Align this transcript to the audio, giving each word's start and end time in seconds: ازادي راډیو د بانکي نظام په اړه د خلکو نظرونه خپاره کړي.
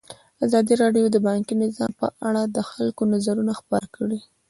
ازادي 0.45 0.73
راډیو 0.83 1.05
د 1.11 1.17
بانکي 1.27 1.53
نظام 1.63 1.91
په 2.01 2.07
اړه 2.27 2.41
د 2.55 2.57
خلکو 2.71 3.01
نظرونه 3.13 3.51
خپاره 3.59 3.87
کړي. 3.95 4.19